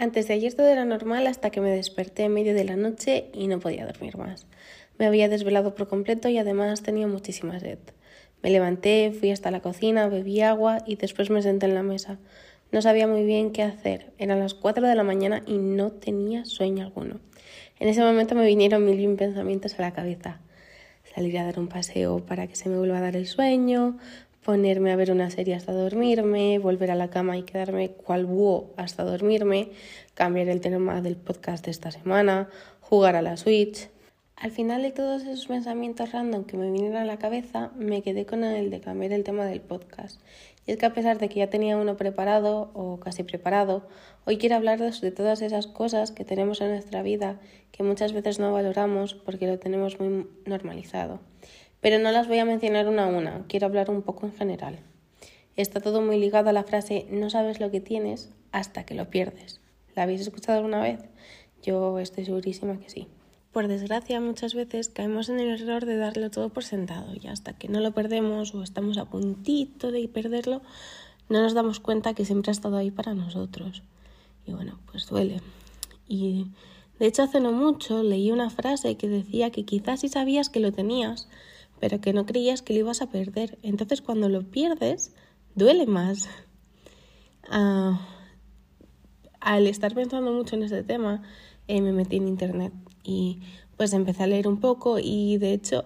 [0.00, 3.26] Antes de ayer todo era normal hasta que me desperté en medio de la noche
[3.34, 4.46] y no podía dormir más.
[4.96, 7.78] Me había desvelado por completo y además tenía muchísima sed.
[8.42, 12.18] Me levanté, fui hasta la cocina, bebí agua y después me senté en la mesa.
[12.72, 14.14] No sabía muy bien qué hacer.
[14.16, 17.20] Eran las cuatro de la mañana y no tenía sueño alguno.
[17.78, 20.40] En ese momento me vinieron mil pensamientos a la cabeza.
[21.14, 23.98] Salir a dar un paseo para que se me vuelva a dar el sueño,
[24.44, 28.72] ponerme a ver una serie hasta dormirme, volver a la cama y quedarme cual búho
[28.76, 29.70] hasta dormirme,
[30.14, 32.48] cambiar el tema del podcast de esta semana,
[32.80, 33.90] jugar a la Switch.
[34.36, 38.24] Al final de todos esos pensamientos random que me vinieron a la cabeza, me quedé
[38.24, 40.18] con el de cambiar el tema del podcast.
[40.66, 43.86] Y es que a pesar de que ya tenía uno preparado o casi preparado,
[44.24, 47.38] hoy quiero hablar de todas esas cosas que tenemos en nuestra vida
[47.70, 51.20] que muchas veces no valoramos porque lo tenemos muy normalizado
[51.80, 54.78] pero no las voy a mencionar una a una, quiero hablar un poco en general.
[55.56, 59.10] Está todo muy ligado a la frase no sabes lo que tienes hasta que lo
[59.10, 59.60] pierdes.
[59.94, 61.00] ¿La habéis escuchado alguna vez?
[61.62, 63.08] Yo estoy segurísima que sí.
[63.52, 67.52] Por desgracia, muchas veces caemos en el error de darlo todo por sentado y hasta
[67.52, 70.62] que no lo perdemos o estamos a puntito de perderlo,
[71.28, 73.82] no nos damos cuenta que siempre ha estado ahí para nosotros.
[74.46, 75.40] Y bueno, pues duele.
[76.06, 76.46] Y
[77.00, 80.60] de hecho, hace no mucho leí una frase que decía que quizás si sabías que
[80.60, 81.28] lo tenías,
[81.80, 83.58] pero que no creías que lo ibas a perder.
[83.62, 85.14] Entonces cuando lo pierdes,
[85.54, 86.28] duele más.
[87.48, 88.00] Ah,
[89.40, 91.22] al estar pensando mucho en ese tema,
[91.66, 93.40] eh, me metí en internet y
[93.76, 95.84] pues empecé a leer un poco y de hecho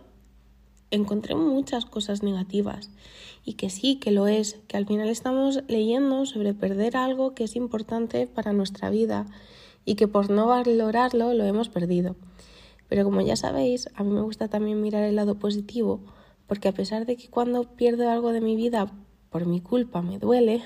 [0.91, 2.91] encontré muchas cosas negativas
[3.45, 7.45] y que sí, que lo es, que al final estamos leyendo sobre perder algo que
[7.45, 9.27] es importante para nuestra vida
[9.85, 12.17] y que por no valorarlo lo hemos perdido.
[12.89, 16.01] Pero como ya sabéis, a mí me gusta también mirar el lado positivo,
[16.47, 18.93] porque a pesar de que cuando pierdo algo de mi vida
[19.31, 20.63] por mi culpa me duele,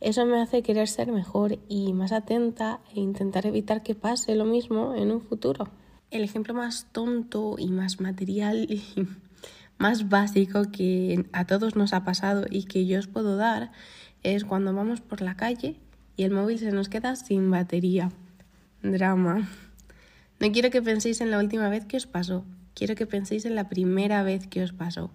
[0.00, 4.46] eso me hace querer ser mejor y más atenta e intentar evitar que pase lo
[4.46, 5.68] mismo en un futuro.
[6.10, 8.82] El ejemplo más tonto y más material y
[9.78, 13.72] más básico que a todos nos ha pasado y que yo os puedo dar
[14.22, 15.76] es cuando vamos por la calle
[16.16, 18.10] y el móvil se nos queda sin batería.
[18.82, 19.48] Drama.
[20.40, 23.54] No quiero que penséis en la última vez que os pasó, quiero que penséis en
[23.54, 25.10] la primera vez que os pasó.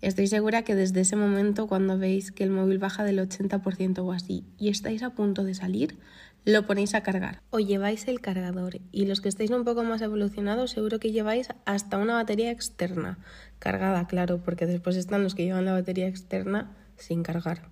[0.00, 4.10] Estoy segura que desde ese momento, cuando veis que el móvil baja del 80% o
[4.10, 5.98] así y estáis a punto de salir,
[6.44, 10.02] lo ponéis a cargar o lleváis el cargador y los que estáis un poco más
[10.02, 13.18] evolucionados seguro que lleváis hasta una batería externa,
[13.60, 17.68] cargada, claro, porque después están los que llevan la batería externa sin cargar.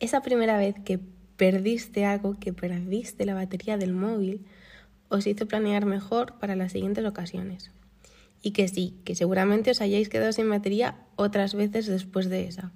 [0.00, 1.00] Esa primera vez que
[1.38, 4.44] perdiste algo, que perdiste la batería del móvil,
[5.08, 7.70] os hizo planear mejor para las siguientes ocasiones.
[8.42, 12.72] Y que sí, que seguramente os hayáis quedado sin batería otras veces después de esa,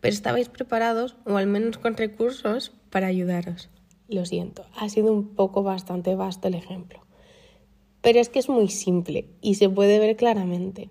[0.00, 3.68] pero estabais preparados o al menos con recursos para ayudaros.
[4.08, 7.00] Lo siento, ha sido un poco bastante vasto el ejemplo.
[8.00, 10.90] Pero es que es muy simple y se puede ver claramente.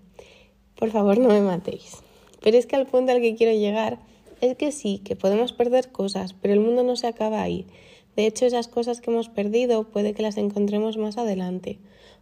[0.76, 1.98] Por favor, no me matéis.
[2.42, 3.98] Pero es que al punto al que quiero llegar
[4.40, 7.66] es que sí, que podemos perder cosas, pero el mundo no se acaba ahí
[8.16, 11.78] de hecho, esas cosas que hemos perdido puede que las encontremos más adelante.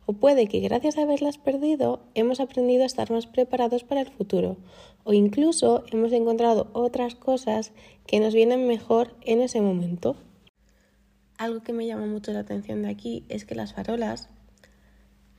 [0.07, 4.09] O puede que gracias a haberlas perdido hemos aprendido a estar más preparados para el
[4.09, 4.57] futuro.
[5.05, 7.73] O incluso hemos encontrado otras cosas
[8.07, 10.17] que nos vienen mejor en ese momento.
[11.39, 14.29] Algo que me llama mucho la atención de aquí es que las farolas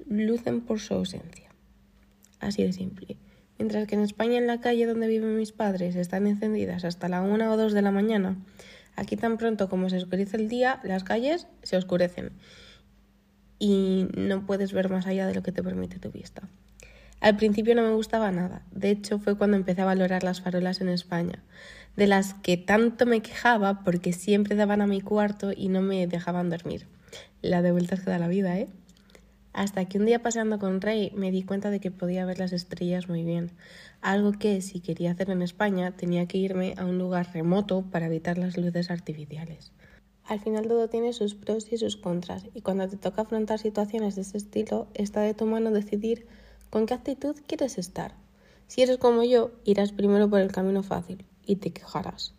[0.05, 1.49] lucen por su ausencia.
[2.39, 3.17] Así de simple.
[3.57, 7.21] Mientras que en España en la calle donde viven mis padres están encendidas hasta la
[7.21, 8.35] una o dos de la mañana,
[8.95, 12.31] Aquí tan pronto como se oscurece el día, las calles se oscurecen
[13.59, 16.41] y no puedes ver más allá de lo que te permite tu vista.
[17.19, 20.81] Al principio no me gustaba nada, de hecho fue cuando empecé a valorar las farolas
[20.81, 21.43] en España,
[21.95, 26.07] de las que tanto me quejaba porque siempre daban a mi cuarto y no me
[26.07, 26.87] dejaban dormir.
[27.43, 28.69] La de vueltas que da la vida, ¿eh?
[29.53, 32.53] Hasta que un día paseando con Rey me di cuenta de que podía ver las
[32.53, 33.51] estrellas muy bien,
[34.01, 38.05] algo que si quería hacer en España tenía que irme a un lugar remoto para
[38.05, 39.71] evitar las luces artificiales.
[40.23, 44.15] Al final todo tiene sus pros y sus contras y cuando te toca afrontar situaciones
[44.15, 46.25] de ese estilo está de tu mano decidir
[46.69, 48.13] con qué actitud quieres estar.
[48.67, 52.33] Si eres como yo, irás primero por el camino fácil y te quejarás,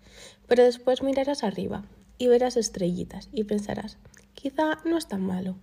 [0.46, 1.84] pero después mirarás arriba
[2.16, 3.98] y verás estrellitas y pensarás,
[4.32, 5.56] quizá no es tan malo.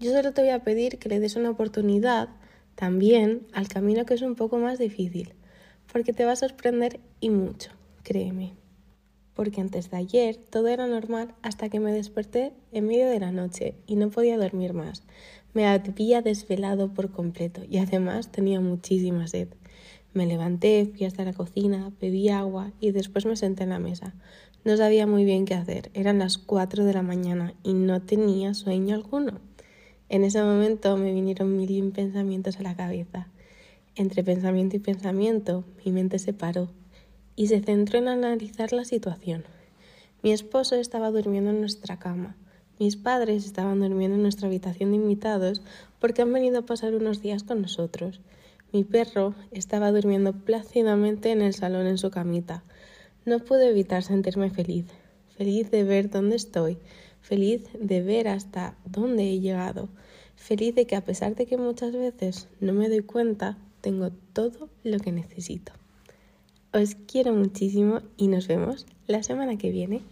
[0.00, 2.28] Yo solo te voy a pedir que le des una oportunidad
[2.76, 5.34] también al camino que es un poco más difícil,
[5.92, 7.72] porque te va a sorprender y mucho,
[8.04, 8.54] créeme.
[9.34, 13.32] Porque antes de ayer todo era normal hasta que me desperté en medio de la
[13.32, 15.02] noche y no podía dormir más.
[15.52, 19.48] Me había desvelado por completo y además tenía muchísima sed.
[20.14, 24.14] Me levanté, fui hasta la cocina, bebí agua y después me senté en la mesa.
[24.64, 25.90] No sabía muy bien qué hacer.
[25.94, 29.40] Eran las cuatro de la mañana y no tenía sueño alguno.
[30.10, 33.28] En ese momento me vinieron mil pensamientos a la cabeza.
[33.94, 36.70] Entre pensamiento y pensamiento, mi mente se paró
[37.36, 39.44] y se centró en analizar la situación.
[40.22, 42.36] Mi esposo estaba durmiendo en nuestra cama.
[42.78, 45.60] Mis padres estaban durmiendo en nuestra habitación de invitados
[46.00, 48.20] porque han venido a pasar unos días con nosotros.
[48.72, 52.62] Mi perro estaba durmiendo plácidamente en el salón en su camita.
[53.26, 54.86] No pude evitar sentirme feliz,
[55.36, 56.78] feliz de ver dónde estoy,
[57.20, 59.88] feliz de ver hasta dónde he llegado,
[60.36, 64.68] feliz de que a pesar de que muchas veces no me doy cuenta, tengo todo
[64.84, 65.72] lo que necesito.
[66.72, 70.02] Os quiero muchísimo y nos vemos la semana que viene.